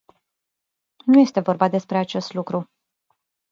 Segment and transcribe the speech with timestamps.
[1.05, 2.69] Nu este vorba despre acest lucru.